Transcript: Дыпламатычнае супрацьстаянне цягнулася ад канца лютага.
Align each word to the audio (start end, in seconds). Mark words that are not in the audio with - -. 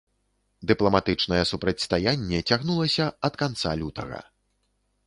Дыпламатычнае 0.69 1.39
супрацьстаянне 1.51 2.39
цягнулася 2.49 3.05
ад 3.31 3.39
канца 3.45 3.79
лютага. 3.85 4.19